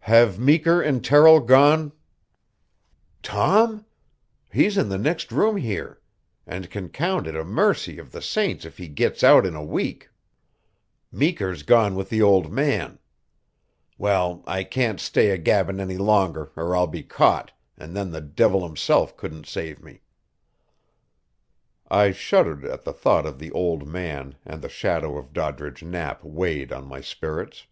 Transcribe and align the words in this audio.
"Have 0.00 0.38
Meeker 0.38 0.82
and 0.82 1.02
Terrill 1.02 1.40
gone?" 1.40 1.92
"Tom? 3.22 3.86
He's 4.52 4.76
in 4.76 4.90
the 4.90 4.98
next 4.98 5.32
room 5.32 5.56
here, 5.56 6.02
and 6.46 6.68
can 6.68 6.90
count 6.90 7.26
it 7.26 7.34
a 7.34 7.44
mercy 7.44 7.98
of 7.98 8.12
the 8.12 8.20
saints 8.20 8.66
if 8.66 8.76
he 8.76 8.88
gits 8.88 9.24
out 9.24 9.46
in 9.46 9.56
a 9.56 9.64
week. 9.64 10.10
Meeker's 11.10 11.62
gone 11.62 11.94
with 11.94 12.10
the 12.10 12.20
old 12.20 12.52
man. 12.52 12.98
Well, 13.96 14.44
I 14.46 14.64
can't 14.64 15.00
stay 15.00 15.30
a 15.30 15.38
gabbin' 15.38 15.80
any 15.80 15.96
longer, 15.96 16.52
or 16.56 16.76
I'll 16.76 16.86
be 16.86 17.02
caught, 17.02 17.50
and 17.78 17.96
then 17.96 18.10
the 18.10 18.20
divil 18.20 18.68
himsilf 18.68 19.16
couldn't 19.16 19.46
save 19.46 19.82
me." 19.82 20.02
I 21.88 22.10
shuddered 22.12 22.66
at 22.66 22.82
the 22.84 22.92
thought 22.92 23.24
of 23.24 23.38
the 23.38 23.50
"old 23.52 23.88
man," 23.88 24.34
and 24.44 24.60
the 24.60 24.68
shadow 24.68 25.16
of 25.16 25.32
Doddridge 25.32 25.82
Knapp 25.82 26.22
weighed 26.22 26.70
on 26.70 26.84
my 26.86 27.00
spirits. 27.00 27.66